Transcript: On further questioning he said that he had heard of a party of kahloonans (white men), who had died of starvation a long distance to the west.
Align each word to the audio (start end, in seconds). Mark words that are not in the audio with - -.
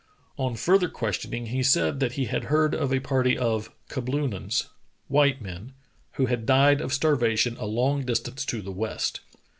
On 0.37 0.55
further 0.55 0.89
questioning 0.89 1.45
he 1.45 1.61
said 1.61 1.99
that 1.99 2.13
he 2.13 2.25
had 2.25 2.45
heard 2.45 2.73
of 2.73 2.91
a 2.91 2.99
party 2.99 3.37
of 3.37 3.69
kahloonans 3.87 4.69
(white 5.07 5.43
men), 5.43 5.73
who 6.13 6.25
had 6.25 6.47
died 6.47 6.81
of 6.81 6.91
starvation 6.91 7.55
a 7.57 7.65
long 7.65 8.03
distance 8.03 8.43
to 8.45 8.63
the 8.63 8.71
west. 8.71 9.19